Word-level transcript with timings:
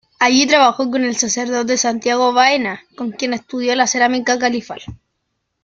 Allí 0.17 0.47
trabajó 0.47 0.89
con 0.89 1.03
el 1.05 1.15
sacerdote 1.15 1.77
Santiago 1.77 2.33
Baena, 2.33 2.83
con 2.97 3.11
quien 3.11 3.35
estudió 3.35 3.75
la 3.75 3.85
cerámica 3.85 4.39
califal. 4.39 4.81